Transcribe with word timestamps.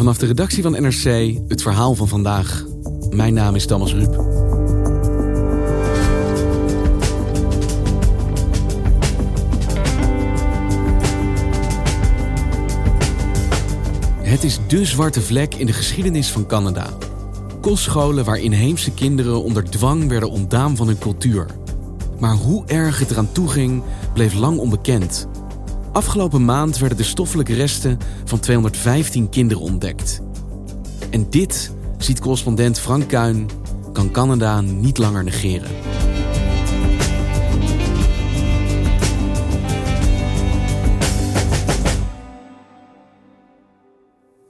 Vanaf 0.00 0.18
de 0.18 0.26
redactie 0.26 0.62
van 0.62 0.72
NRC 0.72 1.34
het 1.48 1.62
verhaal 1.62 1.94
van 1.94 2.08
vandaag. 2.08 2.64
Mijn 3.10 3.34
naam 3.34 3.54
is 3.54 3.66
Thomas 3.66 3.94
Ruip. 3.94 4.14
Het 14.22 14.44
is 14.44 14.58
dé 14.66 14.84
zwarte 14.84 15.20
vlek 15.20 15.54
in 15.54 15.66
de 15.66 15.72
geschiedenis 15.72 16.30
van 16.30 16.46
Canada. 16.46 16.86
Kostscholen 17.60 18.24
waar 18.24 18.38
inheemse 18.38 18.90
kinderen 18.90 19.42
onder 19.42 19.64
dwang 19.64 20.08
werden 20.08 20.30
ontdaan 20.30 20.76
van 20.76 20.86
hun 20.86 20.98
cultuur. 20.98 21.46
Maar 22.18 22.34
hoe 22.34 22.66
erg 22.66 22.98
het 22.98 23.10
eraan 23.10 23.32
toeging, 23.32 23.82
bleef 24.12 24.34
lang 24.34 24.58
onbekend. 24.58 25.28
Afgelopen 25.92 26.44
maand 26.44 26.78
werden 26.78 26.98
de 26.98 27.04
stoffelijke 27.04 27.54
resten 27.54 27.98
van 28.24 28.40
215 28.40 29.28
kinderen 29.28 29.62
ontdekt. 29.62 30.20
En 31.10 31.30
dit, 31.30 31.74
ziet 31.98 32.20
correspondent 32.20 32.78
Frank 32.78 33.08
Kuin, 33.08 33.48
kan 33.92 34.10
Canada 34.10 34.60
niet 34.60 34.98
langer 34.98 35.24
negeren. 35.24 35.70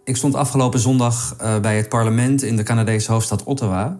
Ik 0.04 0.16
stond 0.16 0.34
afgelopen 0.34 0.80
zondag 0.80 1.36
uh, 1.42 1.58
bij 1.58 1.76
het 1.76 1.88
parlement 1.88 2.42
in 2.42 2.56
de 2.56 2.62
Canadese 2.62 3.12
hoofdstad 3.12 3.44
Ottawa. 3.44 3.98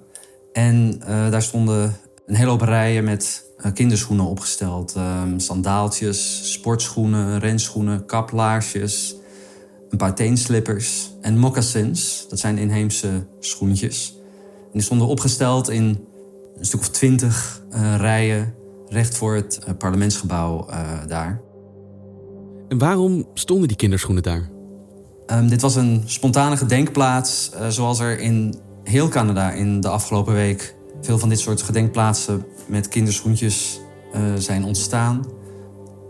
En 0.53 1.01
uh, 1.01 1.31
daar 1.31 1.43
stonden 1.43 1.97
een 2.27 2.35
hele 2.35 2.51
hoop 2.51 2.61
rijen 2.61 3.05
met 3.05 3.50
kinderschoenen 3.75 4.27
opgesteld. 4.27 4.97
sandaaltjes, 5.37 6.53
sportschoenen, 6.53 7.39
renschoenen, 7.39 8.07
kaplaarsjes, 8.07 9.17
een 9.91 9.99
paar 9.99 10.15
teenslippers 10.15 11.11
en 11.21 11.39
moccasins. 11.39 12.27
Dat 12.29 12.39
zijn 12.39 12.59
inheemse 12.59 13.27
schoentjes. 13.41 14.15
En 14.63 14.73
die 14.73 14.83
stonden 14.83 15.07
opgesteld 15.07 15.71
in 15.71 16.07
een 16.57 16.65
stuk 16.65 16.81
of 16.81 16.89
twintig 16.89 17.63
rijen 17.97 18.55
recht 18.89 19.17
voor 19.17 19.35
het 19.35 19.61
parlementsgebouw 19.79 20.67
daar. 21.07 21.41
En 22.69 22.79
waarom 22.79 23.27
stonden 23.35 23.69
die 23.69 23.77
kinderschoenen 23.77 24.23
daar? 24.23 24.51
Um, 25.27 25.49
dit 25.49 25.61
was 25.61 25.77
een 25.77 26.03
spontane 26.07 26.57
gedenkplaats, 26.57 27.51
zoals 27.69 27.99
er 27.99 28.19
in 28.19 28.55
heel 28.85 29.09
Canada 29.09 29.51
in 29.51 29.81
de 29.81 29.89
afgelopen 29.89 30.35
week 30.35 30.75
veel 31.01 31.19
van 31.19 31.29
dit 31.29 31.39
soort 31.41 31.63
gedenkplaatsen 31.63 32.45
met 32.67 32.89
kinderschoentjes 32.89 33.81
uh, 34.15 34.21
zijn 34.39 34.65
ontstaan. 34.65 35.27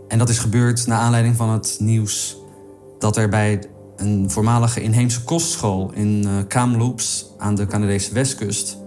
En 0.07 0.17
dat 0.17 0.29
is 0.29 0.39
gebeurd 0.39 0.87
naar 0.87 0.99
aanleiding 0.99 1.35
van 1.35 1.49
het 1.49 1.75
nieuws 1.79 2.37
dat 2.99 3.17
er 3.17 3.29
bij 3.29 3.63
een 3.95 4.31
voormalige 4.31 4.81
inheemse 4.81 5.23
kostschool 5.23 5.91
in 5.93 6.23
uh, 6.25 6.31
Kamloops 6.47 7.31
aan 7.37 7.55
de 7.55 7.65
Canadese 7.65 8.13
westkust 8.13 8.77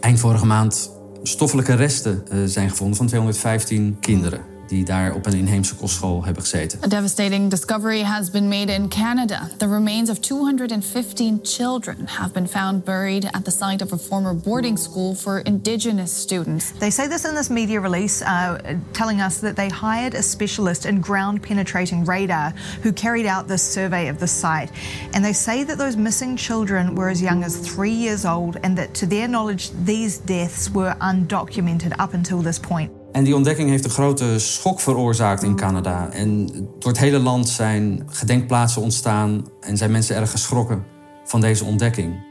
eind 0.00 0.20
vorige 0.20 0.46
maand 0.46 0.90
stoffelijke 1.22 1.74
resten 1.74 2.22
zijn 2.50 2.70
gevonden 2.70 2.96
van 2.96 3.06
215 3.06 3.96
kinderen 4.00 4.57
die 4.68 4.84
daar 4.84 5.14
op 5.14 5.26
een 5.26 5.32
inheemse 5.32 5.74
kostschool 5.74 6.24
hebben 6.24 6.42
gezeten. 6.42 6.78
A 6.84 6.86
devastating 6.86 7.50
discovery 7.50 8.02
has 8.02 8.30
been 8.30 8.48
made 8.48 8.72
in 8.72 8.88
Canada. 8.88 9.48
The 9.56 9.68
remains 9.68 10.10
of 10.10 10.18
215 10.18 11.40
children 11.42 11.96
have 12.06 12.32
been 12.32 12.48
found 12.48 12.84
buried 12.84 13.24
at 13.24 13.44
the 13.44 13.50
site 13.50 13.84
of 13.84 13.92
a 13.92 13.98
former 13.98 14.34
boarding 14.34 14.78
school 14.78 15.14
for 15.14 15.38
indigenous 15.38 16.20
students. 16.20 16.72
They 16.78 16.90
say 16.90 17.08
this 17.08 17.24
in 17.24 17.34
this 17.34 17.48
media 17.50 17.80
release, 17.80 18.22
uh, 18.22 18.58
telling 18.92 19.20
us 19.20 19.38
that 19.38 19.56
they 19.56 19.68
hired 19.68 20.14
a 20.14 20.22
specialist 20.22 20.84
in 20.84 21.00
ground 21.00 21.42
penetrating 21.42 22.04
radar 22.04 22.52
who 22.82 22.92
carried 22.92 23.26
out 23.26 23.48
this 23.48 23.62
survey 23.62 24.08
of 24.08 24.18
the 24.18 24.26
site. 24.26 24.70
And 25.12 25.24
they 25.24 25.34
say 25.34 25.64
that 25.64 25.78
those 25.78 25.96
missing 25.96 26.36
children 26.36 26.94
were 26.94 27.08
as 27.08 27.20
young 27.20 27.44
as 27.44 27.56
three 27.56 27.94
years 27.94 28.24
old, 28.24 28.56
and 28.62 28.76
that 28.78 28.94
to 28.94 29.06
their 29.06 29.28
knowledge, 29.28 29.70
these 29.84 30.18
deaths 30.18 30.70
were 30.70 30.94
undocumented 31.00 31.94
up 31.98 32.14
until 32.14 32.42
this 32.42 32.58
point. 32.58 32.97
En 33.12 33.24
die 33.24 33.34
ontdekking 33.36 33.70
heeft 33.70 33.84
een 33.84 33.90
grote 33.90 34.38
schok 34.38 34.80
veroorzaakt 34.80 35.42
in 35.42 35.56
Canada. 35.56 36.10
En 36.10 36.46
door 36.78 36.90
het 36.90 36.98
hele 36.98 37.18
land 37.18 37.48
zijn 37.48 38.02
gedenkplaatsen 38.06 38.82
ontstaan 38.82 39.46
en 39.60 39.76
zijn 39.76 39.90
mensen 39.90 40.16
erg 40.16 40.30
geschrokken 40.30 40.84
van 41.24 41.40
deze 41.40 41.64
ontdekking. 41.64 42.26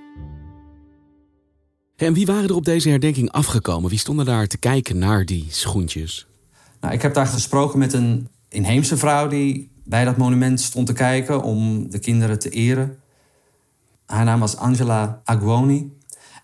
En 1.96 2.14
wie 2.14 2.26
waren 2.26 2.50
er 2.50 2.56
op 2.56 2.66
deze 2.66 2.90
herdenking 2.90 3.32
afgekomen? 3.32 3.90
Wie 3.90 4.00
stonden 4.00 4.26
daar 4.26 4.48
te 4.48 4.58
kijken 4.58 4.98
naar 4.98 5.26
die 5.26 5.48
schoentjes? 5.50 6.28
Nou, 6.82 6.94
ik 6.94 7.02
heb 7.02 7.14
daar 7.14 7.28
gesproken 7.28 7.80
met 7.80 7.94
een 7.94 8.28
inheemse 8.50 8.98
vrouw 8.98 9.28
die 9.28 9.72
bij 9.84 10.06
dat 10.06 10.18
monument 10.18 10.62
stond 10.62 10.88
te 10.88 10.94
kijken 10.94 11.44
om 11.44 11.90
de 11.90 12.00
kinderen 12.00 12.40
te 12.40 12.50
eren. 12.50 13.00
Haar 14.06 14.26
naam 14.26 14.40
was 14.40 14.58
Angela 14.58 15.22
Aguoni. 15.24 15.92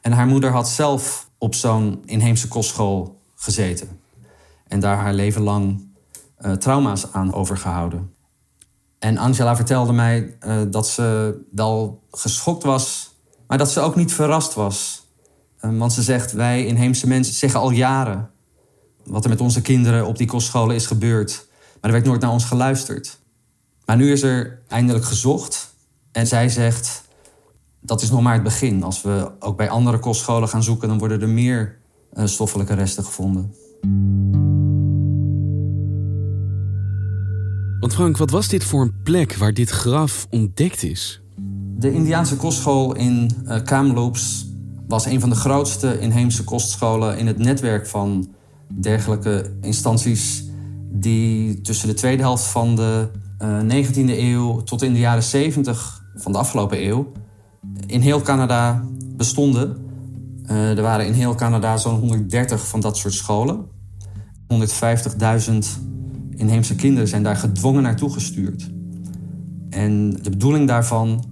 En 0.02 0.12
haar 0.12 0.28
moeder 0.28 0.52
had 0.52 0.70
zelf 0.70 1.30
op 1.38 1.56
zo'n 1.56 2.02
inheemse 2.06 2.48
kostschool 2.48 3.20
gezeten 3.36 4.02
en 4.74 4.80
daar 4.80 4.98
haar 4.98 5.14
leven 5.14 5.42
lang 5.42 5.92
uh, 6.40 6.52
trauma's 6.52 7.12
aan 7.12 7.34
overgehouden. 7.34 8.14
En 9.00 9.18
Angela 9.18 9.56
vertelde 9.56 9.94
mij 9.94 10.38
uh, 10.48 10.62
dat 10.68 10.88
ze 10.88 11.38
wel 11.52 12.04
geschokt 12.12 12.64
was, 12.64 13.16
maar 13.48 13.58
dat 13.58 13.72
ze 13.72 13.80
ook 13.80 13.96
niet 13.96 14.14
verrast 14.14 14.54
was. 14.54 15.08
Uh, 15.62 15.78
want 15.78 15.94
ze 15.94 16.02
zegt, 16.02 16.32
wij 16.32 16.66
inheemse 16.66 17.08
mensen 17.08 17.34
zeggen 17.34 17.60
al 17.60 17.72
jaren 17.72 18.30
wat 19.04 19.24
er 19.24 19.30
met 19.30 19.42
onze 19.42 19.62
kinderen 19.62 20.06
op 20.06 20.18
die 20.18 20.28
kostscholen 20.28 20.76
is 20.76 20.86
gebeurd. 20.86 21.48
Maar 21.82 21.92
er 21.92 21.98
werd 21.98 22.06
nooit 22.06 22.22
naar 22.22 22.32
ons 22.32 22.46
geluisterd. 22.46 23.20
Maar 23.86 23.98
nu 23.98 24.12
is 24.12 24.24
er 24.24 24.62
eindelijk 24.68 25.06
gezocht. 25.06 25.76
En 26.12 26.28
zij 26.28 26.50
zegt, 26.50 27.04
dat 27.80 28.02
is 28.02 28.10
nog 28.10 28.22
maar 28.22 28.34
het 28.34 28.44
begin. 28.44 28.84
Als 28.84 29.02
we 29.02 29.32
ook 29.40 29.58
bij 29.58 29.70
andere 29.70 30.00
kostscholen 30.00 30.50
gaan 30.50 30.64
zoeken, 30.64 30.88
dan 30.88 30.98
worden 30.98 31.22
er 31.22 31.30
meer 31.30 31.78
stoffelijke 32.14 32.74
resten 32.74 33.04
gevonden. 33.04 33.54
Want 37.84 37.96
Frank, 37.96 38.18
wat 38.18 38.30
was 38.30 38.48
dit 38.48 38.64
voor 38.64 38.82
een 38.82 39.02
plek 39.04 39.36
waar 39.36 39.54
dit 39.54 39.70
graf 39.70 40.28
ontdekt 40.30 40.84
is? 40.84 41.22
De 41.78 41.92
Indiaanse 41.92 42.36
kostschool 42.36 42.96
in 42.96 43.32
uh, 43.46 43.64
Kamloops 43.64 44.48
was 44.88 45.06
een 45.06 45.20
van 45.20 45.30
de 45.30 45.36
grootste 45.36 46.00
inheemse 46.00 46.44
kostscholen 46.44 47.18
in 47.18 47.28
het 47.28 47.38
netwerk 47.38 47.88
van 47.88 48.34
dergelijke 48.68 49.52
instanties 49.62 50.44
die 50.92 51.62
tussen 51.62 51.88
de 51.88 51.94
tweede 51.94 52.22
helft 52.22 52.44
van 52.44 52.76
de 52.76 53.10
uh, 53.42 53.78
eh, 53.80 53.86
19e 53.88 53.94
eeuw 53.96 54.64
tot 54.64 54.82
in 54.82 54.94
de 54.94 55.00
jaren 55.00 55.24
70 55.24 56.04
van 56.16 56.32
de 56.32 56.38
afgelopen 56.38 56.86
eeuw 56.86 57.12
in 57.88 58.02
heel 58.02 58.22
Canada 58.22 58.84
bestonden. 59.16 59.78
Uh, 60.46 60.78
er 60.78 60.82
waren 60.82 61.06
in 61.06 61.14
heel 61.14 61.36
Canada 61.36 61.78
zo'n 61.78 62.00
130 62.00 62.68
van 62.68 62.80
dat 62.80 62.98
soort 62.98 63.14
scholen. 63.14 63.66
150.000 64.54 65.93
inheemse 66.38 66.76
kinderen 66.76 67.08
zijn 67.08 67.24
daar 67.24 67.36
gedwongen 67.36 67.84
naartoe 67.84 68.14
gestuurd. 68.14 68.72
En 69.70 70.10
de 70.10 70.30
bedoeling 70.30 70.68
daarvan 70.68 71.24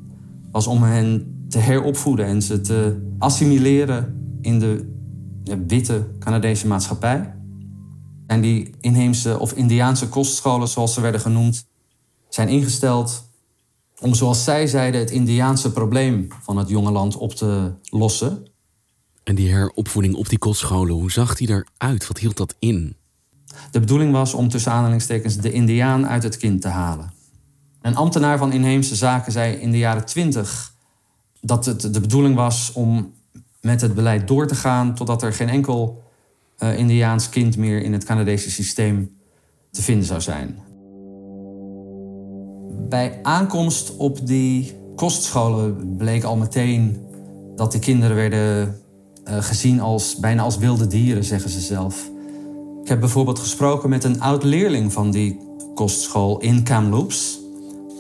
was 0.52 0.68
om 0.68 0.84
hen 0.84 1.46
te 1.50 1.58
heropvoeden 1.58 2.26
en 2.26 2.42
ze 2.42 2.62
te 2.62 3.10
assimileren 3.18 4.20
in 4.42 4.60
de 4.60 4.90
witte 5.68 6.08
Canadese 6.20 6.68
maatschappij. 6.68 7.34
En 8.28 8.42
die 8.42 8.76
inheemse 8.80 9.40
of 9.40 9.54
Indiaanse 9.54 10.10
kostscholen, 10.10 10.68
zoals 10.68 10.94
ze 10.94 11.02
werden 11.02 11.22
genoemd, 11.22 11.68
zijn 12.30 12.48
ingesteld 12.48 13.30
om, 14.00 14.14
zoals 14.14 14.44
zij 14.44 14.68
zeiden, 14.68 15.00
het 15.00 15.12
Indiaanse 15.12 15.72
probleem 15.72 16.28
van 16.42 16.58
het 16.58 16.70
jonge 16.70 16.92
land 16.92 17.18
op 17.18 17.34
te 17.34 17.72
lossen. 17.84 18.46
En 19.24 19.36
die 19.36 19.50
heropvoeding 19.50 20.16
op 20.16 20.30
die 20.30 20.38
kostscholen, 20.38 20.94
hoe 20.94 21.12
zag 21.12 21.36
die 21.36 21.50
eruit? 21.50 22.08
Wat 22.08 22.18
hield 22.18 22.38
dat 22.38 22.56
in? 22.60 22.96
De 23.72 23.80
bedoeling 23.80 24.12
was 24.12 24.34
om 24.34 24.50
tussen 24.50 24.72
aanhalingstekens 24.72 25.38
de 25.38 25.52
Indiaan 25.52 26.08
uit 26.08 26.24
het 26.24 26.38
kind 26.38 26.62
te 26.62 26.68
halen. 26.68 27.12
Een 27.82 27.96
ambtenaar 27.96 28.38
van 28.38 28.52
inheemse 28.52 28.96
zaken 28.96 29.32
zei 29.32 29.56
in 29.56 29.72
de 29.72 29.78
jaren 29.78 30.06
twintig 30.06 30.74
dat 31.42 31.66
het 31.66 31.94
de 31.94 32.00
bedoeling 32.00 32.36
was 32.36 32.72
om 32.74 33.14
met 33.62 33.82
het 33.82 33.94
beleid 33.94 34.28
door 34.28 34.48
te 34.48 34.56
gaan 34.56 34.96
totdat 34.96 35.24
er 35.24 35.34
geen 35.34 35.50
enkel 35.50 36.04
uh, 36.60 36.78
Indiaans 36.78 37.30
kind 37.30 37.58
meer 37.58 37.84
in 37.84 37.94
het 37.94 38.04
Canadese 38.04 38.52
systeem 38.52 39.18
te 39.72 39.82
vinden 39.82 40.06
zou 40.06 40.22
zijn. 40.22 40.58
Bij 42.90 43.20
aankomst 43.24 43.96
op 43.98 44.28
die 44.28 44.74
kostscholen 44.96 45.96
bleek 45.98 46.24
al 46.24 46.38
meteen 46.38 47.06
dat 47.56 47.72
die 47.72 47.82
kinderen 47.82 48.16
werden 48.16 48.82
uh, 49.26 49.44
gezien 49.44 49.80
als 49.80 50.16
bijna 50.16 50.44
als 50.44 50.58
wilde 50.58 50.88
dieren, 50.88 51.24
zeggen 51.24 51.50
ze 51.50 51.60
zelf. 51.60 52.11
Ik 52.84 52.88
heb 52.88 53.00
bijvoorbeeld 53.00 53.40
gesproken 53.40 53.90
met 53.90 54.04
een 54.04 54.22
oud 54.22 54.44
leerling 54.44 54.94
van 54.94 55.12
die 55.12 55.40
kostschool 55.74 56.40
in 56.40 56.64
Kamloops, 56.64 57.40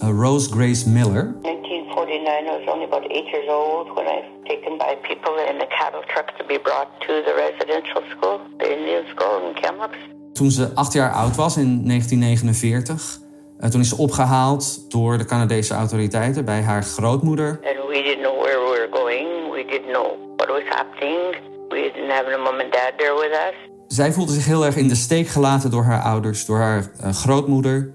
uh, 0.04 0.10
Rose 0.10 0.52
Grace 0.52 0.90
Miller. 0.90 1.36
1949, 1.42 2.54
I 2.54 2.60
was 2.60 2.74
only 2.74 2.86
about 2.86 3.06
eight 3.12 3.28
years 3.32 3.50
old 3.50 3.88
when 3.96 4.06
I 4.06 4.18
was 4.22 4.30
taken 4.44 4.78
by 4.78 4.96
people 5.02 5.36
in 5.50 5.62
a 5.62 5.68
cattle 5.68 6.04
truck 6.08 6.28
to 6.38 6.46
be 6.46 6.60
brought 6.64 6.90
to 7.00 7.14
the 7.28 7.34
residential 7.46 8.02
school, 8.10 8.40
the 8.58 8.78
Indian 8.78 9.04
school 9.14 9.48
in 9.48 9.62
Kamloops. 9.62 9.98
Toen 10.34 10.52
ze 10.52 10.72
acht 10.76 10.94
jaar 10.94 11.12
oud 11.12 11.36
was 11.36 11.58
in 11.58 11.88
1949, 11.88 13.20
uh, 13.60 13.70
toen 13.70 13.82
is 13.82 13.90
ze 13.90 13.98
opgehaald 13.98 14.92
door 14.92 15.18
de 15.18 15.26
Canadese 15.26 15.74
autoriteiten 15.74 16.46
bij 16.46 16.62
haar 16.62 16.84
grootmoeder. 16.84 17.50
And 17.50 17.88
we 17.88 18.02
didn't 18.04 18.22
know 18.22 18.42
where 18.42 18.60
we 18.60 18.70
were 18.70 18.90
going. 18.92 19.52
We 19.52 19.66
didn't 19.66 19.92
know 19.92 20.08
what 20.36 20.48
was 20.48 20.64
happening. 20.70 21.36
We 21.70 21.92
didn't 21.94 22.10
have 22.10 22.34
a 22.34 22.38
mom 22.38 22.60
and 22.60 22.72
dad 22.72 22.94
there 22.98 23.14
with 23.14 23.32
us. 23.32 23.71
Zij 23.92 24.12
voelde 24.12 24.34
zich 24.34 24.46
heel 24.46 24.66
erg 24.66 24.76
in 24.76 24.88
de 24.88 24.96
steek 24.96 25.28
gelaten 25.28 25.72
door 25.72 25.84
haar 25.84 26.02
ouders, 26.02 26.46
door 26.46 26.58
haar 26.58 26.92
uh, 27.04 27.10
grootmoeder. 27.10 27.94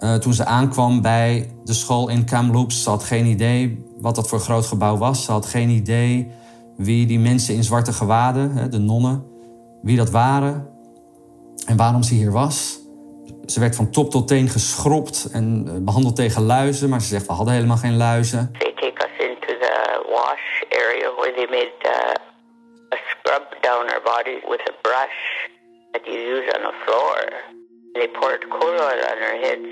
Uh, 0.00 0.14
toen 0.14 0.32
ze 0.32 0.44
aankwam 0.44 1.02
bij 1.02 1.50
de 1.64 1.72
school 1.72 2.08
in 2.08 2.24
Kamloops, 2.24 2.82
ze 2.82 2.90
had 2.90 3.04
geen 3.04 3.26
idee 3.26 3.84
wat 4.00 4.14
dat 4.14 4.28
voor 4.28 4.38
groot 4.38 4.66
gebouw 4.66 4.96
was. 4.96 5.24
Ze 5.24 5.32
had 5.32 5.46
geen 5.46 5.68
idee 5.68 6.30
wie 6.76 7.06
die 7.06 7.18
mensen 7.18 7.54
in 7.54 7.64
zwarte 7.64 7.92
gewaden, 7.92 8.70
de 8.70 8.78
nonnen, 8.78 9.24
wie 9.82 9.96
dat 9.96 10.10
waren 10.10 10.68
en 11.66 11.76
waarom 11.76 12.02
ze 12.02 12.14
hier 12.14 12.32
was. 12.32 12.78
Ze 13.46 13.60
werd 13.60 13.76
van 13.76 13.90
top 13.90 14.10
tot 14.10 14.28
teen 14.28 14.48
geschropt 14.48 15.28
en 15.32 15.64
uh, 15.66 15.72
behandeld 15.80 16.16
tegen 16.16 16.42
luizen, 16.42 16.88
maar 16.88 17.00
ze 17.00 17.08
zegt 17.08 17.26
we 17.26 17.32
hadden 17.32 17.54
helemaal 17.54 17.76
geen 17.76 17.96
luizen. 17.96 18.50
They 18.58 18.72
take 18.74 19.04
us 19.04 19.26
into 19.26 19.58
the 19.60 20.06
wash 20.10 20.62
area 20.70 21.10
where 21.16 21.32
they 21.34 21.46
made 21.50 21.72
uh, 21.82 22.25
down 23.76 23.88
our 23.94 24.02
bodies 24.14 24.42
with 24.52 24.62
a 24.72 24.74
brush 24.82 25.18
that 25.92 26.02
you 26.06 26.18
use 26.34 26.46
on 26.56 26.62
the 26.68 26.74
floor. 26.84 27.16
They 27.92 28.08
poured 28.18 28.42
coal 28.48 28.76
oil 28.88 29.00
on 29.12 29.18
our 29.28 29.38
heads. 29.46 29.68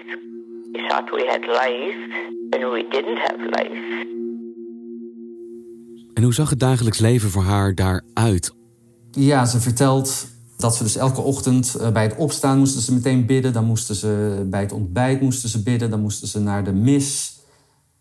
We 0.72 0.80
thought 0.88 1.06
we 1.18 1.22
had 1.32 1.42
lice, 1.62 2.02
and 2.52 2.60
we 2.74 2.86
didn't 2.90 3.18
have 3.18 3.40
lice. 3.56 4.12
En 6.14 6.22
hoe 6.22 6.34
zag 6.34 6.50
het 6.50 6.58
dagelijks 6.58 6.98
leven 6.98 7.30
voor 7.30 7.42
haar 7.42 7.74
daaruit? 7.74 8.54
Ja, 9.10 9.44
ze 9.44 9.60
vertelt 9.60 10.26
dat 10.56 10.76
ze 10.76 10.82
dus 10.82 10.96
elke 10.96 11.20
ochtend 11.20 11.76
uh, 11.80 11.92
bij 11.92 12.02
het 12.02 12.16
opstaan 12.16 12.58
moesten 12.58 12.82
ze 12.82 12.92
meteen 12.92 13.26
bidden. 13.26 13.52
Dan 13.52 13.64
moesten 13.64 13.94
ze 13.94 14.42
bij 14.50 14.60
het 14.60 14.72
ontbijt 14.72 15.20
moesten 15.20 15.48
ze 15.48 15.62
bidden. 15.62 15.90
Dan 15.90 16.00
moesten 16.00 16.28
ze 16.28 16.40
naar 16.40 16.64
de 16.64 16.72
mis. 16.72 17.38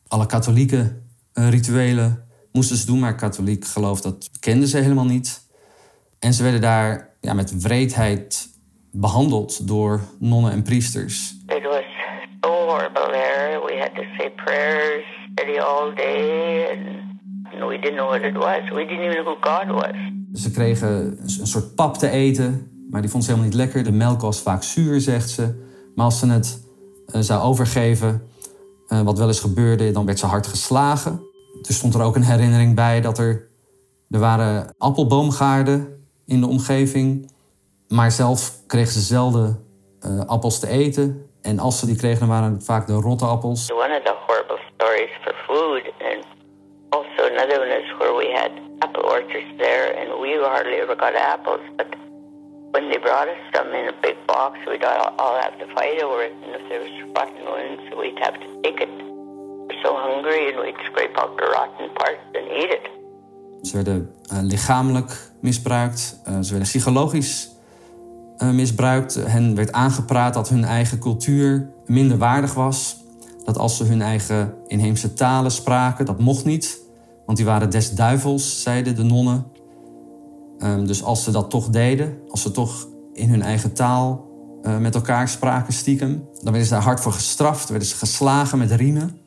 Alle 0.08 0.26
katholieke 0.26 1.02
uh, 1.34 1.50
rituelen 1.50 2.28
moesten 2.52 2.78
ze 2.78 2.86
doen, 2.86 3.00
maar 3.00 3.16
katholiek 3.16 3.66
geloof 3.66 4.02
dat 4.02 4.30
kenden 4.40 4.68
ze 4.68 4.78
helemaal 4.78 5.06
niet. 5.06 5.43
En 6.24 6.34
ze 6.34 6.44
werden 6.44 6.62
daar 6.62 7.10
ja, 7.22 7.34
met 7.34 7.62
wreedheid 7.62 8.50
behandeld 8.92 9.68
door 9.68 10.02
nonnen 10.20 10.52
en 10.52 10.62
priesters. 10.62 11.36
It 11.48 11.64
was 11.64 11.84
so 12.42 12.50
horrible 12.50 13.12
there. 13.12 13.62
We 13.66 13.78
had 13.80 13.96
to 13.96 14.04
say 14.18 14.32
prayers 14.46 15.04
all 15.60 15.96
day, 15.96 16.68
and 17.52 17.70
we 17.70 17.80
didn't 17.80 17.96
know 17.96 18.10
what 18.10 18.22
it 18.22 18.34
was. 18.34 18.70
We 18.70 18.86
didn't 18.86 19.04
even 19.04 19.24
know 19.24 19.26
who 19.26 19.38
God 19.42 19.82
was. 19.82 20.42
Ze 20.42 20.52
kregen 20.52 21.18
een 21.40 21.48
soort 21.48 21.76
pap 21.76 21.98
te 21.98 22.10
eten, 22.10 22.72
maar 22.90 23.02
die 23.02 23.10
vond 23.10 23.24
ze 23.24 23.30
helemaal 23.30 23.52
niet 23.52 23.60
lekker. 23.60 23.84
De 23.84 23.92
melk 23.92 24.22
was 24.22 24.42
vaak 24.42 24.64
zuur, 24.64 25.02
zegt 25.02 25.30
ze. 25.30 25.72
Maar 25.96 26.06
als 26.06 26.20
ze 26.20 26.28
het 26.28 26.64
uh, 27.16 27.22
zou 27.22 27.42
overgeven, 27.42 28.22
uh, 28.88 29.02
wat 29.02 29.18
wel 29.18 29.28
eens 29.28 29.40
gebeurde, 29.40 29.92
dan 29.92 30.06
werd 30.06 30.20
ze 30.20 30.26
hard 30.26 30.48
geslagen. 30.48 31.22
Er 31.62 31.74
stond 31.74 31.94
er 31.94 32.02
ook 32.02 32.16
een 32.16 32.24
herinnering 32.24 32.76
bij 32.76 33.02
dat 33.02 33.18
er, 33.18 33.48
er 34.10 34.20
waren 34.20 34.76
appelboomgaarden 34.78 36.02
in 36.26 36.40
de 36.40 36.48
omgeving. 36.48 37.32
Maar 37.88 38.12
zelf 38.12 38.52
kreeg 38.68 38.90
ze 38.90 39.00
zelden 39.00 39.66
uh, 40.06 40.26
appels 40.26 40.60
te 40.60 40.68
eten. 40.68 41.30
En 41.42 41.60
als 41.60 41.80
ze 41.80 41.86
die 41.86 41.96
kregen, 41.96 42.20
dan 42.20 42.30
waren 42.30 42.54
het 42.54 42.66
vaak 42.66 42.88
de 42.88 42.94
rotte 42.94 43.26
appels. 43.26 43.72
One 43.72 43.98
of 43.98 44.04
the 44.04 44.16
horrible 44.28 44.60
stories 44.76 45.10
for 45.24 45.34
food, 45.48 45.84
and 46.00 46.24
also 46.90 47.22
another 47.34 47.60
one 47.60 47.72
is 47.82 47.98
where 47.98 48.16
we 48.16 48.32
had 48.40 48.52
apple 48.80 49.04
orchards 49.04 49.52
there, 49.58 49.96
and 50.00 50.20
we 50.22 50.40
hardly 50.42 50.80
ever 50.80 50.96
got 50.96 51.14
apples. 51.16 51.62
But 51.76 51.88
when 52.72 52.90
they 52.90 53.00
brought 53.00 53.28
us 53.28 53.42
some 53.52 53.70
in 53.80 53.88
a 53.88 53.96
big 54.02 54.16
box, 54.26 54.58
we'd 54.68 54.84
all, 54.84 55.14
all 55.20 55.42
have 55.42 55.58
to 55.60 55.68
fight 55.76 56.02
over 56.02 56.24
it. 56.24 56.34
And 56.44 56.56
if 56.56 56.64
there 56.70 56.82
was 56.86 56.96
rotten 57.16 57.46
ones, 57.46 57.82
we'd 58.00 58.20
have 58.20 58.40
to 58.40 58.48
take 58.64 58.80
it. 58.82 58.94
We're 59.68 59.82
so 59.84 59.92
hungry, 59.96 60.50
and 60.50 60.60
we'd 60.64 60.80
scrape 60.90 61.18
out 61.18 61.38
the 61.38 61.48
rotten 61.56 61.90
parts 61.96 62.24
and 62.34 62.46
eat 62.62 62.72
it. 62.72 63.03
Ze 63.64 63.76
werden 63.76 64.10
uh, 64.34 64.38
lichamelijk 64.42 65.32
misbruikt, 65.42 66.20
uh, 66.28 66.34
ze 66.42 66.50
werden 66.50 66.68
psychologisch 66.68 67.52
uh, 68.38 68.50
misbruikt. 68.50 69.14
Hen 69.14 69.56
werd 69.56 69.72
aangepraat 69.72 70.34
dat 70.34 70.50
hun 70.50 70.64
eigen 70.64 71.00
cultuur 71.00 71.70
minder 71.86 72.18
waardig 72.18 72.54
was. 72.54 72.98
Dat 73.44 73.58
als 73.58 73.78
ze 73.78 73.84
hun 73.84 74.02
eigen 74.02 74.54
inheemse 74.68 75.14
talen 75.14 75.52
spraken, 75.52 76.06
dat 76.06 76.20
mocht 76.20 76.46
niet. 76.46 76.80
Want 77.26 77.38
die 77.38 77.48
waren 77.48 77.70
des 77.70 77.92
duivels, 77.92 78.62
zeiden 78.62 78.96
de 78.96 79.04
nonnen. 79.04 79.46
Um, 80.60 80.88
dus 80.88 81.04
als 81.04 81.24
ze 81.24 81.32
dat 81.32 81.50
toch 81.50 81.70
deden, 81.70 82.18
als 82.30 82.42
ze 82.42 82.52
toch 82.52 82.88
in 83.14 83.30
hun 83.30 83.42
eigen 83.42 83.74
taal 83.74 84.32
met 84.80 84.96
elkaar 84.96 85.30
spraken 85.30 85.74
stiekem, 85.74 86.28
dan 86.34 86.44
werden 86.44 86.66
ze 86.66 86.74
daar 86.74 86.84
hard 86.84 87.00
voor 87.00 87.12
gestraft, 87.12 87.70
werden 87.70 87.88
ze 87.88 87.96
geslagen 87.96 88.58
met 88.58 88.72
riemen. 88.72 89.18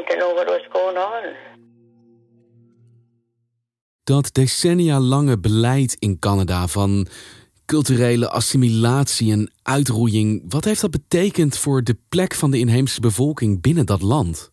Were 0.00 0.06
too 0.06 0.06
young 0.06 0.06
to 0.06 0.14
know 0.16 0.34
what 0.34 0.46
was 0.46 0.68
going 0.72 0.96
on. 0.96 1.34
Dat 4.04 4.34
decennia 4.34 5.00
lange 5.00 5.38
beleid 5.38 5.96
in 5.98 6.18
Canada 6.18 6.66
van 6.66 7.06
culturele 7.66 8.28
assimilatie 8.28 9.32
en 9.32 9.52
uitroeiing, 9.62 10.42
wat 10.48 10.64
heeft 10.64 10.80
dat 10.80 10.90
betekend 10.90 11.56
voor 11.56 11.84
de 11.84 11.96
plek 12.08 12.34
van 12.34 12.50
de 12.50 12.58
inheemse 12.58 13.00
bevolking 13.00 13.60
binnen 13.60 13.86
dat 13.86 14.02
land? 14.02 14.50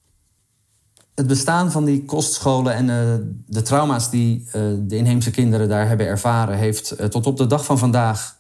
Het 1.16 1.28
bestaan 1.28 1.72
van 1.72 1.86
die 1.86 2.06
kostscholen 2.06 2.74
en 2.74 2.88
uh, 2.88 3.28
de 3.46 3.62
trauma's 3.62 4.10
die 4.10 4.44
uh, 4.46 4.54
de 4.80 4.96
inheemse 4.96 5.32
kinderen 5.32 5.70
daar 5.70 5.88
hebben 5.88 6.06
ervaren, 6.08 6.58
heeft 6.58 7.00
uh, 7.00 7.06
tot 7.06 7.26
op 7.26 7.38
de 7.38 7.48
dag 7.48 7.66
van 7.66 7.78
vandaag 7.78 8.38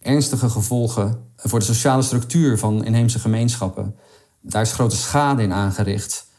ernstige 0.00 0.48
gevolgen 0.48 1.30
voor 1.36 1.58
de 1.58 1.64
sociale 1.64 2.02
structuur 2.02 2.58
van 2.58 2.84
inheemse 2.84 3.18
gemeenschappen. 3.18 3.96
Daar 4.40 4.62
is 4.62 4.72
grote 4.72 4.96
schade 4.96 5.42
in 5.42 5.52
aangericht. 5.52 6.30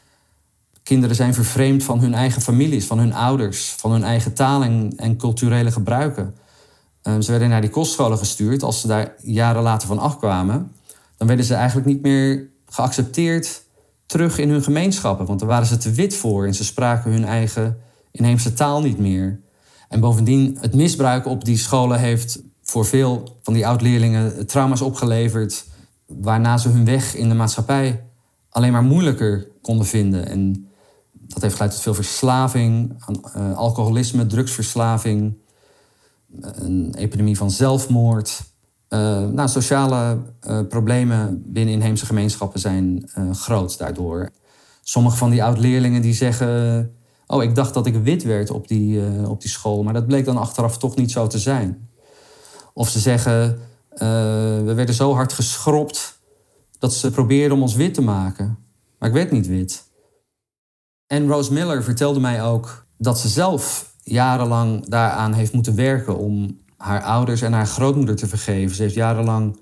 Kinderen 0.84 1.16
zijn 1.16 1.34
vervreemd 1.34 1.84
van 1.84 2.00
hun 2.00 2.14
eigen 2.14 2.42
families, 2.42 2.86
van 2.86 3.00
hun 3.00 3.14
ouders, 3.14 3.70
van 3.78 3.92
hun 3.92 4.04
eigen 4.04 4.34
taal 4.34 4.64
en, 4.64 5.18
culturele 5.18 5.72
gebruiken. 5.72 6.36
Um, 7.04 7.22
ze 7.22 7.32
werden 7.32 7.50
naar 7.50 7.62
die 7.62 7.70
kostscholen 7.70 8.18
gestuurd. 8.18 8.64
Als 8.64 8.82
ze 8.82 8.88
daar 8.88 9.16
jaren 9.22 9.62
later 9.64 9.88
van 9.88 10.00
afkwamen, 10.00 10.72
dan 11.18 11.28
werden 11.28 11.46
ze 11.46 11.54
eigenlijk 11.54 11.88
niet 11.88 12.02
meer 12.02 12.50
geaccepteerd 12.66 13.64
terug 14.06 14.38
in 14.38 14.50
hun 14.50 14.64
gemeenschappen. 14.64 15.26
Want 15.26 15.40
daar 15.40 15.48
waren 15.48 15.68
ze 15.68 15.78
te 15.78 15.92
wit 15.92 16.16
voor 16.16 16.46
en 16.46 16.54
ze 16.54 16.64
spraken 16.64 17.12
hun 17.12 17.26
eigen 17.26 17.78
inheemse 18.12 18.54
taal 18.54 18.82
niet 18.82 19.00
meer. 19.00 19.40
En 19.90 20.00
bovendien, 20.00 20.58
het 20.62 20.76
misbruik 20.76 21.26
op 21.26 21.46
die 21.46 21.58
scholen 21.58 22.00
heeft 22.00 22.42
voor 22.64 22.86
veel 22.86 23.40
van 23.42 23.54
die 23.54 23.68
oud-leerlingen 23.68 24.48
trauma's 24.48 24.82
opgeleverd. 24.82 25.66
Waarna 26.08 26.58
ze 26.58 26.70
hun 26.70 26.86
weg 26.86 27.16
in 27.16 27.30
de 27.30 27.36
maatschappij 27.36 28.04
alleen 28.50 28.72
maar 28.72 28.84
moeilijker 28.84 29.48
konden 29.62 29.86
vinden. 29.86 30.28
En 30.28 30.68
dat 31.34 31.42
heeft 31.42 31.56
geleid 31.56 31.72
tot 31.72 31.82
veel 31.82 31.94
verslaving, 31.94 33.04
uh, 33.38 33.58
alcoholisme, 33.58 34.26
drugsverslaving, 34.26 35.38
een 36.42 36.94
epidemie 36.98 37.38
van 37.38 37.52
zelfmoord. 37.52 38.44
Uh, 38.90 39.00
nou, 39.28 39.50
sociale 39.50 40.18
uh, 40.48 40.60
problemen 40.70 41.44
binnen 41.46 41.74
inheemse 41.74 42.06
gemeenschappen 42.06 42.60
zijn 42.60 43.10
groot 43.32 43.78
daardoor. 43.78 44.30
Sommige 44.82 45.18
van 45.18 45.30
die 45.30 45.44
oud-leerlingen 45.44 46.02
die 46.02 46.14
zeggen 46.14 46.92
oh, 47.28 47.44
ik 47.44 47.56
dacht 47.56 47.74
dat 47.74 47.86
ik 47.86 47.96
wit 47.96 48.24
werd 48.24 48.50
op 48.50 48.68
die, 48.68 49.06
eh, 49.06 49.30
op 49.30 49.42
die 49.42 49.50
school, 49.50 49.84
maar 49.84 49.94
dat 49.94 50.08
bleek 50.08 50.26
dan 50.26 50.38
achteraf 50.38 50.78
toch 50.78 50.96
niet 50.96 51.12
zo 51.12 51.28
te 51.28 51.40
zijn. 51.40 51.90
Of 52.74 52.90
ze 52.90 53.00
zeggen, 53.00 53.60
eh, 53.90 54.08
we 54.64 54.74
werden 54.76 54.96
zo 54.96 55.14
hard 55.14 55.34
geschropt 55.34 56.20
dat 56.80 56.94
ze 56.94 57.12
probeerden 57.12 57.58
om 57.58 57.62
ons 57.62 57.76
wit 57.76 57.94
te 57.94 58.02
maken. 58.02 58.58
Maar 59.00 59.10
ik 59.10 59.16
werd 59.16 59.32
niet 59.32 59.48
wit. 59.48 59.92
En 61.14 61.28
Rose 61.28 61.54
Miller 61.54 61.84
vertelde 61.84 62.20
mij 62.20 62.44
ook 62.44 62.86
dat 62.98 63.18
ze 63.18 63.28
zelf 63.28 63.86
jarenlang 64.04 64.86
daaraan 64.86 65.34
heeft 65.34 65.54
moeten 65.54 65.76
werken 65.76 66.18
om 66.18 66.60
haar 66.78 67.04
ouders 67.04 67.42
en 67.42 67.54
haar 67.54 67.66
grootmoeder 67.66 68.16
te 68.16 68.28
vergeven. 68.28 68.76
Ze 68.76 68.82
heeft 68.82 68.96
jarenlang 68.96 69.60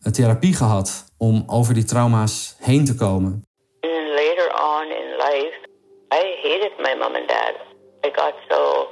een 0.00 0.12
therapie 0.12 0.54
gehad 0.54 1.04
om 1.18 1.44
over 1.46 1.74
die 1.74 1.84
trauma's 1.84 2.56
heen 2.58 2.84
te 2.84 2.94
komen. 2.94 3.42
Later 4.20 4.48
on 4.74 4.84
in 5.00 5.08
life, 5.26 5.56
I 6.14 6.22
hated 6.42 6.72
my 6.78 6.94
mom 6.98 7.14
and 7.14 7.28
dad. 7.28 7.54
I 8.06 8.10
got 8.12 8.34
so 8.48 8.86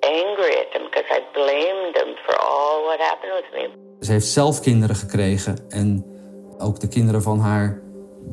angry 0.00 0.54
at 0.62 0.72
them 0.72 0.84
because 0.90 1.08
I 1.18 1.20
blamed 1.32 1.94
them 1.94 2.14
for 2.24 2.36
all 2.38 2.84
what 2.84 2.98
happened 2.98 3.32
with 3.40 3.50
me. 3.52 3.94
Ze 4.00 4.12
heeft 4.12 4.26
zelf 4.26 4.60
kinderen 4.60 4.96
gekregen 4.96 5.56
en 5.68 6.04
ook 6.58 6.80
de 6.80 6.88
kinderen 6.88 7.22
van 7.22 7.38
haar 7.38 7.82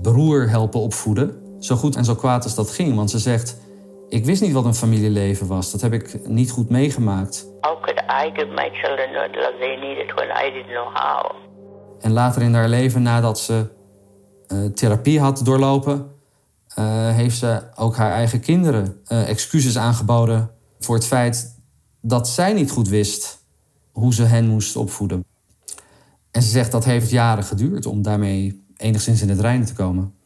broer 0.01 0.50
helpen 0.50 0.79
opvoeden. 0.79 1.47
Zo 1.67 1.75
goed 1.75 1.95
en 1.95 2.05
zo 2.05 2.15
kwaad 2.15 2.43
als 2.43 2.55
dat 2.55 2.71
ging. 2.71 2.95
Want 2.95 3.09
ze 3.09 3.19
zegt, 3.19 3.57
ik 4.09 4.25
wist 4.25 4.41
niet 4.41 4.51
wat 4.51 4.65
een 4.65 4.74
familieleven 4.74 5.47
was. 5.47 5.71
Dat 5.71 5.81
heb 5.81 5.93
ik 5.93 6.27
niet 6.27 6.51
goed 6.51 6.69
meegemaakt. 6.69 7.47
How 7.62 7.81
could 7.81 8.00
I 8.00 8.29
give 8.33 8.47
my 8.47 8.69
children 8.74 9.12
love 9.13 9.55
they 9.59 9.75
needed 9.75 10.13
when 10.13 10.29
I 10.47 10.51
didn't 10.51 10.71
know 10.71 10.88
how? 10.93 11.31
En 12.00 12.12
later 12.12 12.41
in 12.41 12.53
haar 12.53 12.69
leven, 12.69 13.01
nadat 13.01 13.39
ze 13.39 13.69
eh, 14.47 14.65
therapie 14.65 15.19
had 15.19 15.45
doorlopen, 15.45 16.12
eh, 16.67 17.09
heeft 17.09 17.38
ze 17.38 17.62
ook 17.75 17.95
haar 17.95 18.12
eigen 18.12 18.39
kinderen 18.39 19.01
eh, 19.05 19.29
excuses 19.29 19.77
aangeboden 19.77 20.51
voor 20.79 20.95
het 20.95 21.05
feit 21.05 21.59
dat 22.01 22.27
zij 22.27 22.53
niet 22.53 22.71
goed 22.71 22.88
wist 22.88 23.45
hoe 23.91 24.13
ze 24.13 24.24
hen 24.24 24.47
moest 24.47 24.75
opvoeden. 24.75 25.25
En 26.31 26.41
ze 26.41 26.50
zegt 26.50 26.71
dat 26.71 26.86
heeft 26.86 27.09
jaren 27.09 27.43
geduurd 27.43 27.86
om 27.86 28.01
daarmee 28.01 28.65
enigszins 28.77 29.21
in 29.21 29.29
het 29.29 29.39
reinen 29.39 29.67
te 29.67 29.74
komen. 29.74 30.16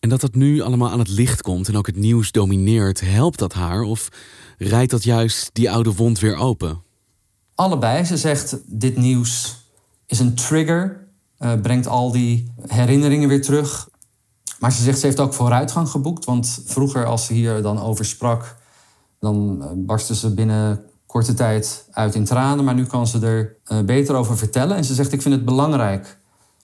En 0.00 0.08
dat 0.08 0.20
dat 0.20 0.34
nu 0.34 0.60
allemaal 0.60 0.90
aan 0.90 0.98
het 0.98 1.08
licht 1.08 1.42
komt 1.42 1.68
en 1.68 1.76
ook 1.76 1.86
het 1.86 1.96
nieuws 1.96 2.32
domineert, 2.32 3.00
helpt 3.00 3.38
dat 3.38 3.52
haar 3.52 3.82
of 3.82 4.08
rijdt 4.58 4.90
dat 4.90 5.02
juist 5.02 5.50
die 5.52 5.70
oude 5.70 5.94
wond 5.94 6.18
weer 6.18 6.36
open? 6.36 6.82
Allebei. 7.54 8.04
Ze 8.04 8.16
zegt 8.16 8.58
dit 8.66 8.96
nieuws 8.96 9.58
is 10.06 10.18
een 10.18 10.34
trigger, 10.34 11.06
uh, 11.38 11.52
brengt 11.62 11.86
al 11.86 12.12
die 12.12 12.52
herinneringen 12.66 13.28
weer 13.28 13.42
terug. 13.42 13.88
Maar 14.58 14.72
ze 14.72 14.82
zegt 14.82 14.98
ze 14.98 15.06
heeft 15.06 15.20
ook 15.20 15.34
vooruitgang 15.34 15.88
geboekt, 15.88 16.24
want 16.24 16.62
vroeger 16.66 17.06
als 17.06 17.26
ze 17.26 17.32
hier 17.32 17.62
dan 17.62 17.80
over 17.80 18.04
sprak, 18.04 18.56
dan 19.18 19.56
uh, 19.60 19.66
barstte 19.74 20.14
ze 20.14 20.34
binnen 20.34 20.84
korte 21.06 21.34
tijd 21.34 21.88
uit 21.90 22.14
in 22.14 22.24
tranen, 22.24 22.64
maar 22.64 22.74
nu 22.74 22.86
kan 22.86 23.06
ze 23.06 23.26
er 23.26 23.56
uh, 23.72 23.84
beter 23.84 24.14
over 24.14 24.36
vertellen. 24.36 24.76
En 24.76 24.84
ze 24.84 24.94
zegt 24.94 25.12
ik 25.12 25.22
vind 25.22 25.34
het 25.34 25.44
belangrijk 25.44 26.18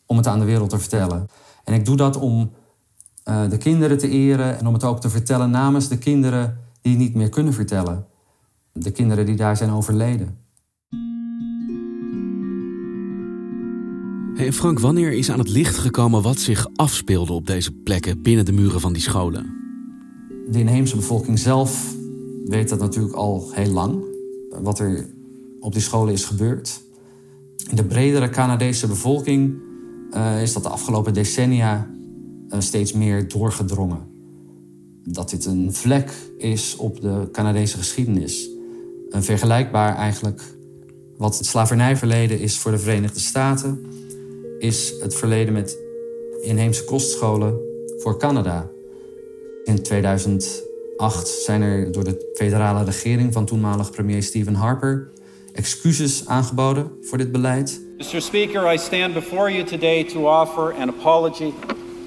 om 0.07 0.16
het 0.16 0.26
aan 0.26 0.38
de 0.38 0.45
wereld 0.45 0.71
te 0.71 0.78
vertellen. 0.78 1.28
En 1.64 1.75
ik 1.75 1.85
doe 1.85 1.97
dat 1.97 2.16
om 2.16 2.50
uh, 3.28 3.50
de 3.50 3.56
kinderen 3.56 3.99
te 3.99 4.09
eren 4.09 4.59
en 4.59 4.66
om 4.66 4.73
het 4.75 4.85
ook 4.85 5.00
te 5.00 5.11
vertellen 5.11 5.50
namens 5.50 5.88
de 5.88 5.99
kinderen 5.99 6.59
die 6.80 6.92
het 6.92 7.00
niet 7.00 7.14
meer 7.14 7.28
kunnen 7.28 7.52
vertellen. 7.52 8.06
De 8.73 8.90
kinderen 8.90 9.26
die 9.26 9.37
daar 9.37 9.56
zijn 9.56 9.71
overleden. 9.71 10.45
Hey 14.35 14.52
Frank, 14.52 14.78
wanneer 14.78 15.12
is 15.12 15.30
aan 15.30 15.38
het 15.38 15.49
licht 15.49 15.76
gekomen 15.76 16.23
wat 16.23 16.38
zich 16.38 16.66
afspeelde 16.75 17.33
op 17.33 17.47
deze 17.47 17.73
plekken 17.73 18.23
binnen 18.23 18.45
de 18.45 18.52
muren 18.52 18.80
van 18.80 18.92
die 18.92 19.02
scholen? 19.02 19.54
De 20.50 20.59
inheemse 20.59 20.97
bevolking 20.97 21.38
zelf 21.38 21.95
weet 22.45 22.68
dat 22.68 22.78
natuurlijk 22.78 23.14
al 23.14 23.50
heel 23.52 23.73
lang, 23.73 24.04
wat 24.62 24.78
er 24.78 25.06
op 25.61 25.73
die 25.73 25.83
scholen 25.83 26.12
is 26.12 26.25
gebeurd. 26.25 26.80
In 27.71 27.76
de 27.76 27.85
bredere 27.85 28.28
Canadese 28.28 28.87
bevolking 28.87 29.54
uh, 30.14 30.42
is 30.42 30.52
dat 30.52 30.62
de 30.62 30.68
afgelopen 30.68 31.14
decennia 31.14 31.96
steeds 32.59 32.93
meer 32.93 33.29
doorgedrongen. 33.29 34.15
Dat 35.05 35.31
dit 35.31 35.45
een 35.45 35.75
vlek 35.75 36.12
is 36.38 36.76
op 36.76 37.00
de 37.00 37.29
Canadese 37.33 37.76
geschiedenis. 37.76 38.49
Een 39.11 39.23
vergelijkbaar 39.23 39.97
eigenlijk 39.97 40.41
wat 41.17 41.38
het 41.38 41.47
slavernijverleden 41.47 42.41
is 42.41 42.59
voor 42.59 42.71
de 42.71 42.79
Verenigde 42.79 43.21
Staten, 43.21 43.87
is 44.59 44.95
het 45.00 45.15
verleden 45.15 45.53
met 45.53 45.79
inheemse 46.43 46.85
kostscholen 46.85 47.59
voor 47.99 48.19
Canada. 48.19 48.71
In 49.65 49.83
2008 49.83 51.29
zijn 51.29 51.62
er 51.62 51.93
door 51.93 52.05
de 52.05 52.33
federale 52.35 52.85
regering 52.85 53.33
van 53.33 53.45
toenmalig 53.45 53.91
premier 53.91 54.23
Stephen 54.23 54.55
Harper 54.55 55.11
excuses 55.53 56.26
aangeboden 56.26 56.91
voor 57.00 57.19
dit 57.19 57.33
beleid. 57.33 57.81
Mr. 57.99 58.21
Speaker, 58.21 58.73
I 58.73 58.79
stand 58.79 59.15
before 59.15 59.53
you 59.53 59.65
today 59.65 60.05
to 60.05 60.41
offer 60.41 60.75
an 60.75 60.88
apology 60.88 61.53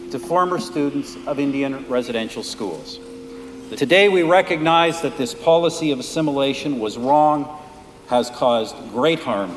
to 0.09 0.19
former 0.19 0.61
students 0.61 1.15
of 1.25 1.37
Indian 1.37 1.85
residential 1.89 2.43
schools. 2.43 2.99
Today 3.75 4.09
we 4.09 4.23
recognize 4.23 5.01
that 5.01 5.15
this 5.15 5.35
policy 5.35 5.91
of 5.91 5.99
assimilation 5.99 6.79
was 6.79 6.97
wrong, 6.97 7.47
has 8.07 8.31
caused 8.31 8.75
great 8.93 9.19
harm, 9.19 9.49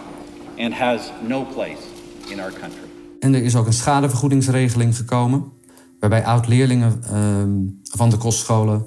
and 0.58 0.74
has 0.74 1.10
no 1.22 1.44
place 1.44 1.86
in 2.28 2.40
our 2.40 2.52
country. 2.52 2.88
En 3.20 3.34
er 3.34 3.44
is 3.44 3.56
ook 3.56 3.66
een 3.66 3.72
schadevergoedingsregeling 3.72 4.96
gekomen, 4.96 5.52
waarbij 6.00 6.24
oud-leerlingen 6.24 7.02
uh, 7.04 7.96
van 7.96 8.10
de 8.10 8.16
kostscholen 8.16 8.86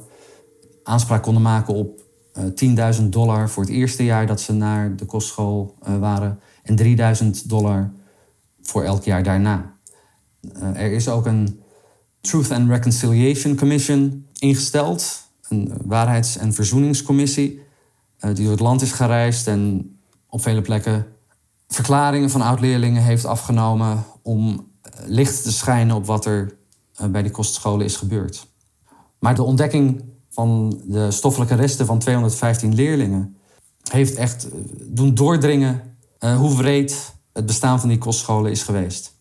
aanspraak 0.84 1.24
konden 1.24 1.42
maken 1.42 1.74
op 1.74 2.02
uh, 2.38 2.96
10.000 3.00 3.04
dollar 3.04 3.50
voor 3.50 3.64
het 3.64 3.72
eerste 3.72 4.04
jaar 4.04 4.28
dat 4.28 4.42
ze 4.42 4.54
naar 4.54 4.96
de 4.96 5.06
kostschool 5.06 5.76
uh, 5.88 5.98
waren 5.98 6.40
en 6.64 7.16
3.000 7.24 7.46
dollar 7.46 7.92
voor 8.62 8.84
elk 8.84 9.04
jaar 9.04 9.24
daarna. 9.24 9.75
Uh, 10.58 10.82
er 10.82 10.92
is 10.92 11.08
ook 11.08 11.25
een 11.25 11.60
Truth 12.22 12.52
and 12.52 12.70
Reconciliation 12.70 13.56
Commission 13.56 14.28
ingesteld, 14.40 15.30
een 15.50 15.74
waarheids- 15.84 16.38
en 16.38 16.54
verzoeningscommissie, 16.54 17.60
uh, 18.20 18.36
die 18.36 18.44
door 18.44 18.52
het 18.52 18.60
land 18.60 18.82
is 18.82 18.92
gereisd 18.92 19.48
en 19.48 19.90
op 20.30 20.42
vele 20.42 20.62
plekken 20.62 21.06
verklaringen 21.68 22.30
van 22.30 22.42
oud-leerlingen 22.42 23.04
heeft 23.04 23.25
afgenomen 23.25 24.04
om 24.22 24.72
licht 25.06 25.44
te 25.44 25.52
schijnen 25.52 25.96
op 25.96 26.06
wat 26.06 26.25
er 26.25 26.58
bij 27.12 27.22
die 27.22 27.32
kostscholen 27.32 27.86
is 27.86 27.96
gebeurd. 27.96 28.48
Maar 29.20 29.36
de 29.36 29.44
ontdekking 29.44 30.04
van 30.30 30.82
de 30.86 31.12
stoffelijke 31.12 31.56
resten 31.56 31.86
van 31.86 32.00
215 32.00 32.75
leerlingen 32.75 33.38
heeft 33.90 34.16
echt 34.16 34.48
doen 34.82 35.14
doordringen 35.14 35.98
hoe 36.20 36.58
wreed 36.58 37.14
het 37.34 37.46
bestaan 37.46 37.80
van 37.80 37.90
die 37.90 37.98
kostscholen 37.98 38.52
is 38.52 38.64
geweest. 38.64 39.15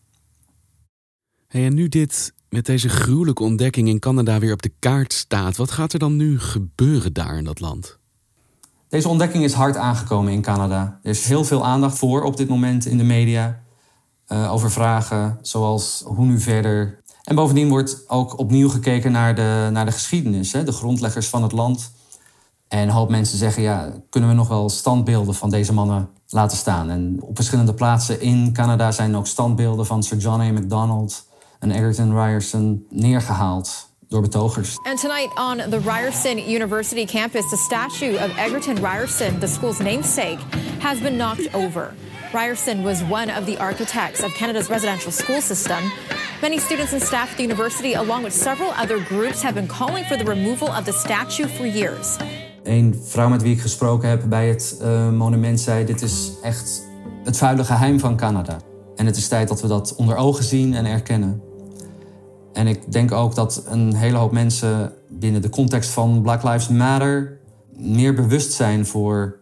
En 1.54 1.74
nu 1.74 1.88
dit 1.88 2.32
met 2.48 2.66
deze 2.66 2.88
gruwelijke 2.88 3.42
ontdekking 3.42 3.88
in 3.88 3.98
Canada 3.98 4.38
weer 4.38 4.52
op 4.52 4.62
de 4.62 4.72
kaart 4.78 5.12
staat, 5.12 5.56
wat 5.56 5.70
gaat 5.70 5.92
er 5.92 5.98
dan 5.98 6.16
nu 6.16 6.40
gebeuren 6.40 7.12
daar 7.12 7.36
in 7.36 7.44
dat 7.44 7.60
land? 7.60 7.98
Deze 8.88 9.08
ontdekking 9.08 9.44
is 9.44 9.52
hard 9.52 9.76
aangekomen 9.76 10.32
in 10.32 10.42
Canada. 10.42 10.98
Er 11.02 11.10
is 11.10 11.24
heel 11.26 11.44
veel 11.44 11.64
aandacht 11.64 11.98
voor 11.98 12.22
op 12.22 12.36
dit 12.36 12.48
moment 12.48 12.86
in 12.86 12.98
de 12.98 13.04
media 13.04 13.60
uh, 14.28 14.52
over 14.52 14.70
vragen 14.70 15.38
zoals 15.42 16.02
hoe 16.06 16.26
nu 16.26 16.40
verder. 16.40 17.02
En 17.22 17.34
bovendien 17.34 17.68
wordt 17.68 18.04
ook 18.08 18.38
opnieuw 18.38 18.68
gekeken 18.68 19.12
naar 19.12 19.34
de, 19.34 19.68
naar 19.72 19.84
de 19.84 19.92
geschiedenis, 19.92 20.52
hè, 20.52 20.64
de 20.64 20.72
grondleggers 20.72 21.28
van 21.28 21.42
het 21.42 21.52
land. 21.52 21.92
En 22.68 22.78
een 22.78 22.90
hoop 22.90 23.10
mensen 23.10 23.38
zeggen, 23.38 23.62
ja, 23.62 23.92
kunnen 24.10 24.30
we 24.30 24.36
nog 24.36 24.48
wel 24.48 24.68
standbeelden 24.68 25.34
van 25.34 25.50
deze 25.50 25.72
mannen 25.72 26.08
laten 26.28 26.56
staan? 26.56 26.90
En 26.90 27.16
op 27.20 27.36
verschillende 27.36 27.74
plaatsen 27.74 28.20
in 28.20 28.52
Canada 28.52 28.92
zijn 28.92 29.16
ook 29.16 29.26
standbeelden 29.26 29.86
van 29.86 30.02
Sir 30.02 30.18
John 30.18 30.40
A. 30.40 30.52
Macdonald 30.52 31.32
en 31.64 31.70
Egerton 31.70 32.12
Ryerson 32.12 32.86
neergehaald 32.90 33.88
door 34.08 34.22
betogers. 34.22 34.76
And 34.82 35.00
tonight 35.00 35.30
on 35.34 35.70
the 35.70 35.80
Ryerson 35.80 36.38
University 36.38 37.06
campus, 37.06 37.50
the 37.50 37.56
statue 37.56 38.16
of 38.16 38.36
Egerton 38.36 38.76
Ryerson, 38.82 39.40
the 39.40 39.46
school's 39.46 39.78
namesake, 39.78 40.38
has 40.78 41.00
been 41.00 41.16
knocked 41.16 41.54
over. 41.54 41.94
Ryerson 42.32 42.82
was 42.82 43.02
one 43.02 43.30
of 43.38 43.46
the 43.46 43.58
architects 43.58 44.22
of 44.22 44.34
Canada's 44.34 44.68
residential 44.68 45.12
school 45.12 45.40
system. 45.40 45.90
Many 46.42 46.58
students 46.58 46.92
and 46.92 47.02
staff 47.02 47.30
at 47.30 47.36
the 47.36 47.42
university, 47.42 47.94
along 47.94 48.22
with 48.24 48.34
several 48.34 48.70
other 48.70 48.98
groups, 48.98 49.42
have 49.42 49.54
been 49.54 49.68
calling 49.68 50.04
for 50.04 50.16
the 50.16 50.24
removal 50.24 50.68
of 50.68 50.84
the 50.84 50.92
statue 50.92 51.48
for 51.48 51.66
years. 51.66 52.16
Een 52.62 52.94
vrouw 53.04 53.28
met 53.28 53.42
wie 53.42 53.52
ik 53.54 53.60
gesproken 53.60 54.08
heb 54.08 54.24
bij 54.28 54.48
het 54.48 54.78
uh, 54.82 55.10
monument 55.10 55.60
zei: 55.60 55.84
Dit 55.84 56.02
is 56.02 56.32
echt 56.42 56.82
het 57.24 57.36
vuile 57.36 57.64
geheim 57.64 58.00
van 58.00 58.16
Canada. 58.16 58.56
En 58.96 59.06
het 59.06 59.16
is 59.16 59.28
tijd 59.28 59.48
dat 59.48 59.60
we 59.60 59.68
dat 59.68 59.94
onder 59.96 60.16
ogen 60.16 60.44
zien 60.44 60.74
en 60.74 60.86
erkennen. 60.86 61.42
En 62.54 62.66
ik 62.66 62.92
denk 62.92 63.12
ook 63.12 63.34
dat 63.34 63.64
een 63.66 63.94
hele 63.94 64.16
hoop 64.16 64.32
mensen 64.32 64.92
binnen 65.08 65.42
de 65.42 65.48
context 65.48 65.90
van 65.90 66.22
Black 66.22 66.42
Lives 66.42 66.68
Matter 66.68 67.38
meer 67.76 68.14
bewust 68.14 68.52
zijn 68.52 68.86
voor 68.86 69.38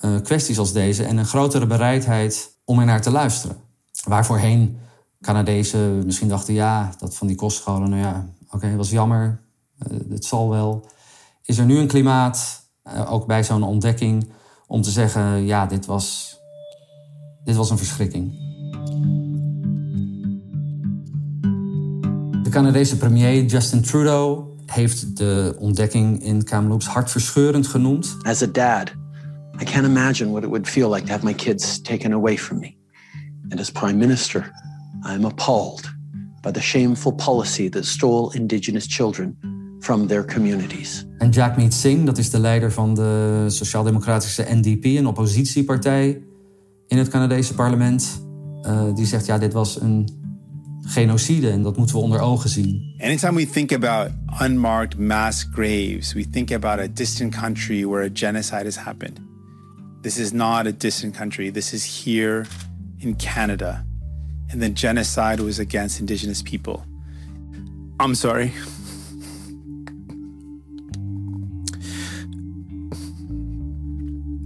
uh, 0.00 0.20
kwesties 0.22 0.58
als 0.58 0.72
deze 0.72 1.04
en 1.04 1.16
een 1.16 1.26
grotere 1.26 1.66
bereidheid 1.66 2.56
om 2.64 2.78
er 2.78 2.86
naar 2.86 3.02
te 3.02 3.10
luisteren. 3.10 3.56
Waarvoorheen 4.04 4.78
Canadezen 5.20 6.04
misschien 6.04 6.28
dachten, 6.28 6.54
ja, 6.54 6.94
dat 6.98 7.16
van 7.16 7.26
die 7.26 7.36
kostscholen, 7.36 7.90
nou 7.90 8.02
ja, 8.02 8.26
oké, 8.50 8.76
was 8.76 8.90
jammer. 8.90 9.40
het 10.08 10.24
zal 10.24 10.50
wel. 10.50 10.86
Is 11.42 11.58
er 11.58 11.64
nu 11.64 11.78
een 11.78 11.86
klimaat, 11.86 12.62
ook 13.08 13.26
bij 13.26 13.44
zo'n 13.44 13.62
ontdekking, 13.62 14.30
om 14.66 14.82
te 14.82 14.90
zeggen: 14.90 15.46
ja, 15.46 15.66
dit 15.66 15.86
was, 15.86 16.36
dit 17.44 17.56
was 17.56 17.70
een 17.70 17.78
verschrikking. 17.78 18.47
De 22.48 22.54
Canadese 22.54 22.96
premier 22.96 23.44
Justin 23.44 23.80
Trudeau 23.80 24.44
heeft 24.66 25.16
de 25.16 25.56
ontdekking 25.58 26.22
in 26.22 26.44
Kamloops 26.44 26.86
hartverscheurend 26.86 27.66
genoemd. 27.66 28.16
As 28.22 28.42
a 28.42 28.46
dad, 28.46 28.92
I 29.60 29.64
can't 29.64 29.86
imagine 29.86 30.30
what 30.30 30.42
it 30.42 30.48
would 30.48 30.68
feel 30.68 30.90
like 30.90 31.06
to 31.06 31.12
have 31.12 31.24
my 31.24 31.34
kids 31.34 31.80
taken 31.80 32.12
away 32.12 32.36
from 32.38 32.58
me. 32.58 32.74
And 33.48 33.60
as 33.60 33.70
prime 33.70 33.96
minister, 33.96 34.50
I 35.10 35.14
am 35.14 35.24
appalled 35.24 35.94
by 36.40 36.50
the 36.50 36.60
shameful 36.60 37.14
policy 37.14 37.68
that 37.68 37.84
stole 37.84 38.32
indigenous 38.32 38.86
children 38.86 39.36
from 39.80 40.06
their 40.06 40.24
communities. 40.24 41.06
En 41.18 41.30
Jagmeet 41.30 41.74
Singh, 41.74 42.06
dat 42.06 42.18
is 42.18 42.30
de 42.30 42.38
leider 42.38 42.72
van 42.72 42.94
de 42.94 43.44
sociaal-democratische 43.48 44.46
NDP, 44.48 44.84
een 44.84 45.06
oppositiepartij 45.06 46.22
in 46.86 46.98
het 46.98 47.08
Canadese 47.08 47.54
parlement, 47.54 48.26
uh, 48.62 48.94
die 48.94 49.06
zegt 49.06 49.26
ja, 49.26 49.38
dit 49.38 49.52
was 49.52 49.80
een 49.80 50.18
genocide 50.88 51.50
en 51.50 51.62
dat 51.62 51.76
moeten 51.76 51.96
we 51.96 52.02
onder 52.02 52.20
ogen 52.20 52.50
zien. 52.50 52.94
Anytime 52.98 53.32
we 53.32 53.46
think 53.46 53.72
about 53.72 54.10
unmarked 54.40 54.98
mass 54.98 55.46
graves, 55.52 56.12
we 56.12 56.30
think 56.30 56.50
about 56.50 56.78
a 56.78 56.86
distant 56.86 57.34
country 57.34 57.84
where 57.84 58.04
a 58.04 58.10
genocide 58.12 58.64
has 58.64 58.76
happened. 58.76 59.20
This 60.02 60.18
is 60.18 60.32
not 60.32 60.66
a 60.66 60.72
distant 60.72 61.16
country. 61.16 61.50
This 61.52 61.72
is 61.72 62.04
here 62.04 62.46
in 62.98 63.16
Canada. 63.16 63.84
And 64.50 64.62
the 64.62 64.70
genocide 64.70 65.40
was 65.40 65.58
against 65.58 66.00
indigenous 66.00 66.42
people. 66.42 66.84
I'm 68.00 68.14
sorry. 68.14 68.52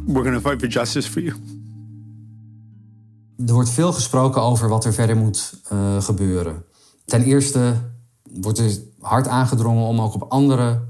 We're 0.06 0.24
going 0.24 0.34
to 0.34 0.40
fight 0.40 0.60
for 0.60 0.66
justice 0.66 1.06
for 1.06 1.20
you. 1.20 1.34
Er 3.46 3.52
wordt 3.52 3.70
veel 3.70 3.92
gesproken 3.92 4.42
over 4.42 4.68
wat 4.68 4.84
er 4.84 4.92
verder 4.92 5.16
moet 5.16 5.60
uh, 5.72 6.02
gebeuren. 6.02 6.64
Ten 7.04 7.22
eerste 7.22 7.74
wordt 8.22 8.58
er 8.58 8.78
hard 9.00 9.28
aangedrongen 9.28 9.86
om 9.86 10.00
ook 10.00 10.14
op 10.14 10.22
andere 10.28 10.80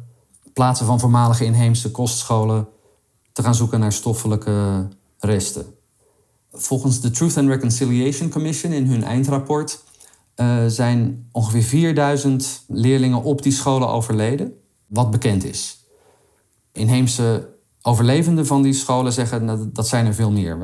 plaatsen 0.52 0.86
van 0.86 1.00
voormalige 1.00 1.44
inheemse 1.44 1.90
kostscholen 1.90 2.68
te 3.32 3.42
gaan 3.42 3.54
zoeken 3.54 3.80
naar 3.80 3.92
stoffelijke 3.92 4.88
resten. 5.18 5.66
Volgens 6.52 7.00
de 7.00 7.10
Truth 7.10 7.36
and 7.36 7.48
Reconciliation 7.48 8.28
Commission 8.28 8.72
in 8.72 8.86
hun 8.86 9.04
eindrapport 9.04 9.82
uh, 10.36 10.56
zijn 10.66 11.28
ongeveer 11.32 11.62
4000 11.62 12.64
leerlingen 12.68 13.22
op 13.22 13.42
die 13.42 13.52
scholen 13.52 13.88
overleden, 13.88 14.52
wat 14.86 15.10
bekend 15.10 15.44
is. 15.44 15.86
Inheemse 16.72 17.48
overlevenden 17.82 18.46
van 18.46 18.62
die 18.62 18.72
scholen 18.72 19.12
zeggen 19.12 19.46
dat, 19.46 19.74
dat 19.74 19.88
zijn 19.88 20.06
er 20.06 20.14
veel 20.14 20.30
meer 20.30 20.58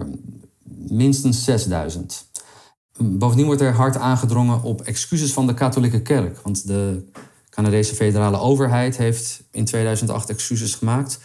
minstens 0.90 1.45
6000. 1.45 2.26
Bovendien 2.99 3.47
wordt 3.47 3.61
er 3.61 3.75
hard 3.75 3.97
aangedrongen 3.97 4.62
op 4.62 4.80
excuses 4.80 5.33
van 5.33 5.47
de 5.47 5.54
katholieke 5.54 6.02
kerk. 6.02 6.40
Want 6.40 6.66
de 6.66 7.04
Canadese 7.50 7.95
federale 7.95 8.38
overheid 8.38 8.97
heeft 8.97 9.42
in 9.50 9.64
2008 9.64 10.30
excuses 10.30 10.75
gemaakt. 10.75 11.21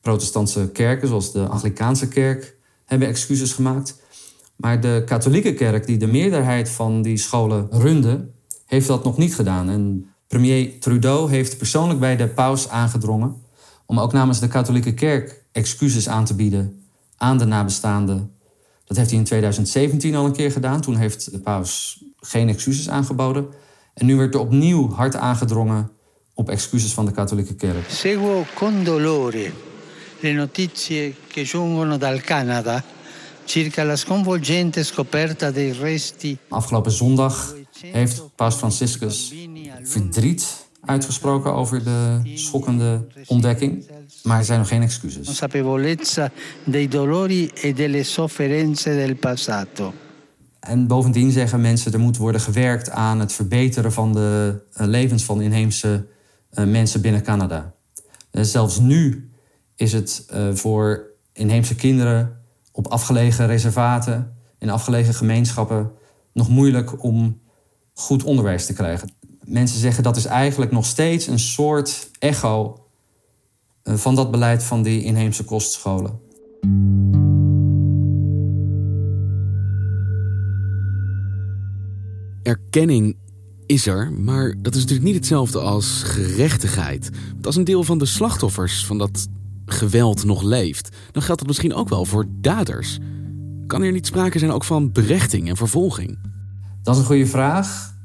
Protestantse 0.00 0.70
kerken, 0.72 1.08
zoals 1.08 1.32
de 1.32 1.46
Anglikaanse 1.46 2.08
kerk, 2.08 2.56
hebben 2.84 3.08
excuses 3.08 3.52
gemaakt. 3.52 3.98
Maar 4.56 4.80
de 4.80 5.02
katholieke 5.06 5.54
kerk, 5.54 5.86
die 5.86 5.96
de 5.96 6.06
meerderheid 6.06 6.68
van 6.68 7.02
die 7.02 7.16
scholen 7.16 7.66
runde, 7.70 8.28
heeft 8.66 8.86
dat 8.86 9.04
nog 9.04 9.16
niet 9.16 9.34
gedaan. 9.34 9.70
En 9.70 10.06
premier 10.26 10.80
Trudeau 10.80 11.30
heeft 11.30 11.58
persoonlijk 11.58 12.00
bij 12.00 12.16
de 12.16 12.28
paus 12.28 12.68
aangedrongen 12.68 13.42
om 13.86 14.00
ook 14.00 14.12
namens 14.12 14.40
de 14.40 14.48
katholieke 14.48 14.94
kerk 14.94 15.44
excuses 15.52 16.08
aan 16.08 16.24
te 16.24 16.34
bieden 16.34 16.82
aan 17.16 17.38
de 17.38 17.44
nabestaanden 17.44 18.34
dat 18.90 18.98
heeft 18.98 19.10
hij 19.10 19.18
in 19.18 19.24
2017 19.24 20.14
al 20.14 20.24
een 20.24 20.32
keer 20.32 20.50
gedaan. 20.50 20.80
Toen 20.80 20.96
heeft 20.96 21.30
de 21.30 21.38
paus 21.38 22.02
geen 22.20 22.48
excuses 22.48 22.88
aangeboden. 22.88 23.46
En 23.94 24.06
nu 24.06 24.16
werd 24.16 24.34
er 24.34 24.40
opnieuw 24.40 24.90
hard 24.90 25.16
aangedrongen 25.16 25.90
op 26.34 26.48
excuses 26.48 26.92
van 26.92 27.04
de 27.06 27.12
katholieke 27.12 27.54
kerk. 27.54 27.90
Seguo 27.90 28.44
con 28.54 28.84
dolore 28.84 29.52
le 30.20 30.32
notizie 30.32 31.14
che 31.26 31.44
giungono 31.44 31.96
dal 31.96 32.20
Canada 32.20 32.84
circa 33.44 33.84
la 33.84 33.96
sconvolgente 33.96 34.84
scoperta 34.84 35.50
dei 35.50 35.72
resti. 35.72 36.38
Afgelopen 36.48 36.92
zondag 36.92 37.54
heeft 37.80 38.22
paus 38.34 38.54
Franciscus 38.54 39.34
verdriet 39.82 40.59
uitgesproken 40.80 41.54
over 41.54 41.84
de 41.84 42.20
schokkende 42.34 43.06
ontdekking. 43.26 43.86
Maar 44.22 44.38
er 44.38 44.44
zijn 44.44 44.58
nog 44.58 44.68
geen 44.68 44.82
excuses. 44.82 45.26
Consapevolezza 45.26 46.30
dei 46.64 46.88
dolori 46.88 47.50
e 47.54 47.72
delle 47.72 48.02
sofferenze 48.02 48.90
del 48.90 49.14
passato. 49.14 49.92
En 50.60 50.86
bovendien 50.86 51.30
zeggen 51.30 51.60
mensen 51.60 51.92
er 51.92 52.00
moet 52.00 52.16
worden 52.16 52.40
gewerkt 52.40 52.90
aan 52.90 53.20
het 53.20 53.32
verbeteren 53.32 53.92
van 53.92 54.12
de 54.12 54.60
eh, 54.72 54.86
levens 54.86 55.24
van 55.24 55.40
inheemse 55.40 56.06
uh, 56.52 56.64
mensen 56.64 57.00
binnen 57.00 57.22
Canada. 57.22 57.74
Uh, 58.32 58.42
zelfs 58.42 58.78
nu 58.78 59.30
is 59.76 59.92
het 59.92 60.26
voor 60.52 61.02
inheemse 61.32 61.74
kinderen 61.74 62.40
op 62.72 62.86
afgelegen 62.86 63.46
reservaten, 63.46 64.36
in 64.58 64.70
afgelegen 64.70 65.14
gemeenschappen, 65.14 65.92
nog 66.32 66.48
moeilijk 66.48 67.02
om 67.02 67.40
goed 67.94 68.24
onderwijs 68.24 68.66
te 68.66 68.72
krijgen. 68.72 69.10
Mensen 69.44 69.80
zeggen 69.80 70.02
dat 70.02 70.16
is 70.16 70.24
eigenlijk 70.24 70.70
nog 70.70 70.86
steeds 70.86 71.26
een 71.26 71.38
soort 71.38 72.10
echo 72.18 72.84
eh, 73.82 73.94
van 73.94 74.14
dat 74.14 74.30
beleid 74.30 74.62
van 74.62 74.82
die 74.82 75.04
inheemse 75.04 75.44
kostscholen. 75.44 76.20
Erkenning 82.42 83.16
is 83.66 83.86
er, 83.86 84.12
maar 84.12 84.54
dat 84.58 84.74
is 84.74 84.80
natuurlijk 84.80 85.06
niet 85.06 85.16
hetzelfde 85.16 85.58
als 85.58 86.02
gerechtigheid. 86.02 87.10
Want 87.32 87.46
als 87.46 87.56
een 87.56 87.64
deel 87.64 87.84
van 87.84 87.98
de 87.98 88.06
slachtoffers 88.06 88.86
van 88.86 88.98
dat 88.98 89.26
geweld 89.66 90.24
nog 90.24 90.42
leeft, 90.42 90.96
dan 91.12 91.22
geldt 91.22 91.40
dat 91.40 91.48
misschien 91.48 91.74
ook 91.74 91.88
wel 91.88 92.04
voor 92.04 92.26
daders. 92.28 92.98
Kan 93.66 93.82
er 93.82 93.92
niet 93.92 94.06
sprake 94.06 94.38
zijn 94.38 94.50
ook 94.50 94.64
van 94.64 94.92
berechting 94.92 95.48
en 95.48 95.56
vervolging? 95.56 96.18
Dat 96.82 96.94
is 96.94 97.00
een 97.00 97.06
goede 97.06 97.26
vraag. 97.26 97.98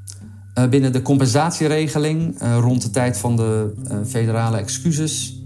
Eh, 0.56 0.68
binnen 0.68 0.92
de 0.92 1.02
compensatieregeling 1.02 2.38
eh, 2.38 2.58
rond 2.60 2.82
de 2.82 2.90
tijd 2.90 3.18
van 3.18 3.36
de 3.36 3.74
federale 4.06 4.56
excuses 4.56 5.42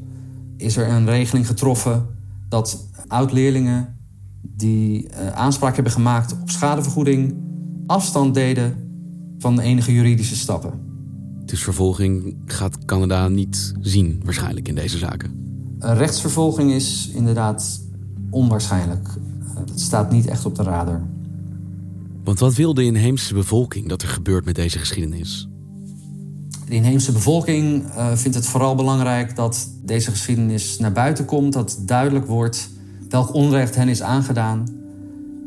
is 0.57 0.77
er 0.77 0.89
een 0.89 1.07
regeling 1.07 1.47
getroffen 1.47 2.07
dat 2.49 2.87
oud-leerlingen 3.07 3.99
die 4.43 5.09
aanspraak 5.35 5.75
hebben 5.75 5.93
gemaakt 5.93 6.33
op 6.33 6.51
schadevergoeding 6.51 7.35
afstand 7.87 8.35
deden 8.35 8.75
van 9.39 9.61
enige 9.61 9.93
juridische 9.93 10.37
stappen. 10.37 10.73
Dus 11.45 11.63
vervolging 11.63 12.37
gaat 12.47 12.85
Canada 12.85 13.29
niet 13.29 13.73
zien 13.81 14.21
waarschijnlijk 14.25 14.69
in 14.69 14.75
deze 14.75 14.99
zaken? 14.99 15.31
Een 15.79 15.97
rechtsvervolging 15.97 16.73
is 16.73 17.11
inderdaad 17.15 17.81
onwaarschijnlijk. 18.31 19.09
Dat 19.55 19.71
eh, 19.71 19.77
staat 19.77 20.11
niet 20.11 20.27
echt 20.27 20.45
op 20.45 20.55
de 20.55 20.63
radar. 20.63 21.03
Want 22.25 22.39
wat 22.39 22.55
wil 22.55 22.75
de 22.75 22.85
inheemse 22.85 23.35
bevolking 23.35 23.89
dat 23.89 24.03
er 24.03 24.09
gebeurt 24.09 24.45
met 24.45 24.55
deze 24.55 24.79
geschiedenis? 24.79 25.49
De 26.67 26.75
inheemse 26.75 27.13
bevolking 27.13 27.85
uh, 27.85 28.13
vindt 28.15 28.37
het 28.37 28.47
vooral 28.47 28.75
belangrijk 28.75 29.37
dat 29.37 29.69
deze 29.83 30.11
geschiedenis 30.11 30.79
naar 30.79 30.93
buiten 30.93 31.25
komt, 31.25 31.53
dat 31.53 31.83
duidelijk 31.87 32.27
wordt 32.27 32.71
welk 33.09 33.35
onrecht 33.35 33.75
hen 33.75 33.89
is 33.89 34.03
aangedaan. 34.03 34.65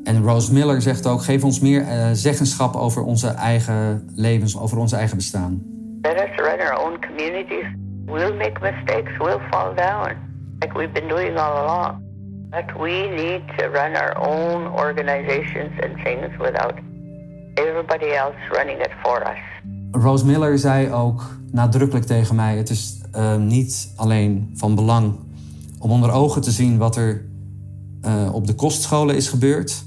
En 0.03 0.23
Rose 0.23 0.53
Miller 0.53 0.81
zegt 0.81 1.07
ook: 1.07 1.23
geef 1.23 1.43
ons 1.43 1.59
meer 1.59 1.81
uh, 1.81 2.09
zeggenschap 2.13 2.75
over 2.75 3.03
onze 3.03 3.27
eigen 3.27 4.09
levens, 4.15 4.57
over 4.57 4.77
onze 4.77 4.95
eigen 4.95 5.17
bestaan. 5.17 5.63
Let 6.01 6.15
us 6.15 6.35
run 6.35 6.59
our 6.59 6.85
own 6.85 6.99
communities. 7.07 7.65
We'll 8.05 8.35
make 8.37 8.59
mistakes, 8.61 9.17
we'll 9.17 9.39
fall 9.51 9.75
down, 9.75 10.11
like 10.59 10.77
we've 10.77 10.91
been 10.93 11.07
doing 11.07 11.37
all 11.37 11.57
along. 11.57 12.02
But 12.53 12.77
we 12.77 13.09
need 13.09 13.41
to 13.57 13.67
run 13.67 13.95
our 13.95 14.15
own 14.17 14.67
organizations 14.67 15.71
and 15.81 16.03
things 16.03 16.37
without 16.37 16.73
everybody 17.53 18.15
else 18.15 18.35
running 18.51 18.79
it 18.79 18.91
for 19.03 19.21
us. 19.21 19.37
Rose 19.91 20.25
Miller 20.25 20.57
zei 20.57 20.91
ook 20.91 21.21
nadrukkelijk 21.51 22.05
tegen 22.05 22.35
mij: 22.35 22.57
Het 22.57 22.69
is 22.69 23.01
uh, 23.15 23.35
niet 23.35 23.93
alleen 23.95 24.51
van 24.55 24.75
belang 24.75 25.19
om 25.79 25.91
onder 25.91 26.11
ogen 26.11 26.41
te 26.41 26.51
zien 26.51 26.77
wat 26.77 26.95
er 26.95 27.25
uh, 28.05 28.33
op 28.33 28.47
de 28.47 28.55
kostscholen 28.55 29.15
is 29.15 29.27
gebeurd, 29.27 29.83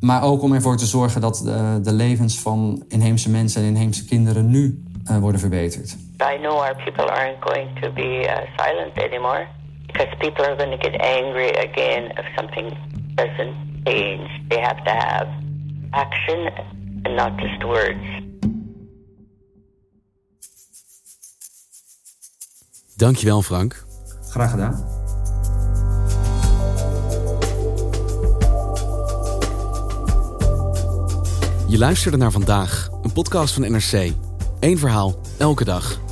maar 0.00 0.22
ook 0.22 0.42
om 0.42 0.52
ervoor 0.52 0.76
te 0.76 0.86
zorgen 0.86 1.20
dat 1.20 1.42
uh, 1.46 1.74
de 1.82 1.92
levens 1.92 2.40
van 2.40 2.84
inheemse 2.88 3.30
mensen 3.30 3.62
en 3.62 3.68
inheemse 3.68 4.04
kinderen 4.04 4.50
nu 4.50 4.82
worden 5.20 5.40
verbeterd. 5.40 5.96
I 6.34 6.38
know 6.38 6.58
our 6.58 6.76
people 6.84 7.10
aren't 7.10 7.36
going 7.40 7.80
to 7.80 7.92
be 7.92 8.28
silent 8.56 8.98
anymore 8.98 9.46
because 9.86 10.08
people 10.18 10.44
are 10.44 10.56
going 10.56 10.70
to 10.70 10.78
get 10.78 11.00
angry 11.00 11.50
again 11.50 12.12
if 12.16 12.26
something 12.36 12.68
doesn't 13.14 13.84
change. 13.86 14.28
They 14.50 14.60
have 14.60 14.84
to 14.84 14.90
have 14.90 15.28
action 15.92 16.48
and 17.04 17.16
not 17.16 17.36
just 17.38 17.64
words. 17.64 18.04
Dankjewel 22.96 23.42
Frank. 23.42 23.84
Graag 24.30 24.50
gedaan. 24.50 24.96
Je 31.68 31.78
luisterde 31.78 32.16
naar 32.16 32.30
vandaag, 32.30 32.88
een 33.02 33.12
podcast 33.12 33.54
van 33.54 33.70
NRC. 33.70 34.12
Eén 34.60 34.78
verhaal, 34.78 35.14
elke 35.38 35.64
dag. 35.64 36.05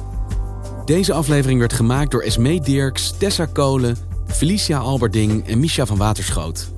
Deze 0.84 1.12
aflevering 1.12 1.58
werd 1.58 1.72
gemaakt 1.72 2.10
door 2.10 2.22
Esmee 2.22 2.60
Dirks, 2.60 3.14
Tessa 3.18 3.46
Kolen, 3.46 3.96
Felicia 4.26 4.78
Alberding 4.78 5.48
en 5.48 5.60
Misha 5.60 5.86
van 5.86 5.96
Waterschoot. 5.96 6.68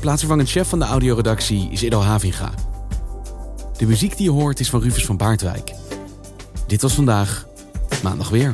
Plaatsvervangend 0.00 0.50
chef 0.50 0.68
van 0.68 0.78
de 0.78 0.84
audioredactie 0.84 1.68
is 1.70 1.82
Edo 1.82 2.00
Havinga. 2.00 2.54
De 3.76 3.86
muziek 3.86 4.16
die 4.16 4.26
je 4.26 4.32
hoort 4.32 4.60
is 4.60 4.70
van 4.70 4.80
Rufus 4.80 5.06
van 5.06 5.16
Baardwijk. 5.16 5.72
Dit 6.66 6.82
was 6.82 6.94
vandaag, 6.94 7.46
maandag 8.02 8.28
weer. 8.28 8.52